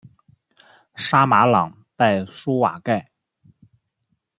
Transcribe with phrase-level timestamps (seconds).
[0.95, 3.11] 沙马朗代舒瓦盖。